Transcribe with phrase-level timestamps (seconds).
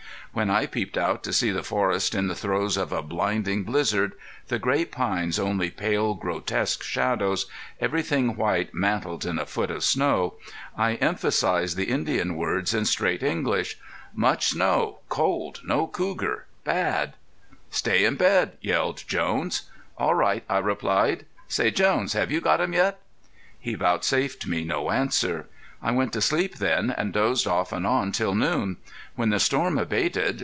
[0.33, 4.13] When I peeped out to see the forest in the throes of a blinding blizzard,
[4.47, 7.47] the great pines only pale, grotesque shadows,
[7.81, 10.35] everything white mantled in a foot of snow,
[10.77, 13.77] I emphasized the Indian words in straight English.
[14.13, 17.15] "Much snow cold no cougar bad!"
[17.69, 19.63] "Stay in bed," yelled Jones.
[19.97, 21.25] "All right," I replied.
[21.49, 23.01] "Say Jones, have you got 'em yet?"
[23.59, 25.47] He vouchsafed me no answer.
[25.83, 28.77] I went to sleep then and dozed off and on till noon,
[29.15, 30.39] when the storm abated.